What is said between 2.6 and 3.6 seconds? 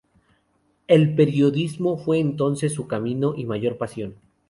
su camino y